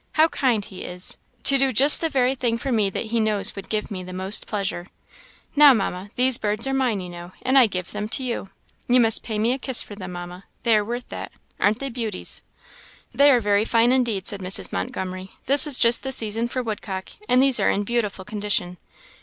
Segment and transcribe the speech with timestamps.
[0.13, 1.19] How kind he is!
[1.43, 4.11] to do just the very thing for me that he knows would give me the
[4.13, 4.87] most pleasure!
[5.55, 8.49] Now, Mamma, these birds are mine, you know, and I give them to you.
[8.87, 11.31] You must pay me a kiss for them, Mamma; they are worth that.
[11.59, 12.41] Aren't they beauties?"
[13.13, 14.73] "They are very fine, indeed," said Mrs.
[14.73, 18.77] Montgomery; "this is just the season for woodcock, and these are in beautiful condition."